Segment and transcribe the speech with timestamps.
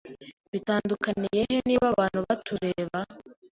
[0.51, 2.99] Bitandukaniye he niba abantu batureba?